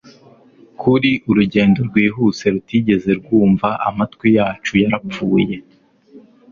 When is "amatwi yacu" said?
3.87-4.71